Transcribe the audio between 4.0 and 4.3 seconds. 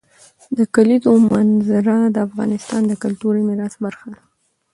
ده.